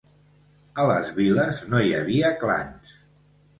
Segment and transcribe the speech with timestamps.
[0.83, 2.99] A les viles no hi havia clans.